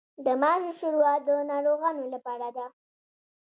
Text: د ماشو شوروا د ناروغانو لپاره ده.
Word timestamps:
د 0.25 0.27
ماشو 0.41 0.71
شوروا 0.79 1.13
د 1.27 1.29
ناروغانو 1.51 2.03
لپاره 2.13 2.47
ده. 2.57 2.65